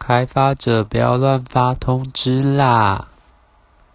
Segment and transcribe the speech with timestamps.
[0.00, 3.09] 开发者不要乱发通知啦。